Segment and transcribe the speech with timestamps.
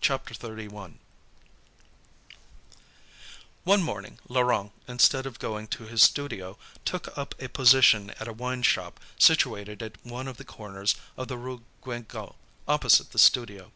[0.00, 0.94] CHAPTER XXXI
[3.62, 8.32] One morning, Laurent, instead of going to his studio, took up a position at a
[8.32, 12.34] wine shop situated at one of the corners of the Rue Guénégaud,
[12.66, 13.70] opposite the studio.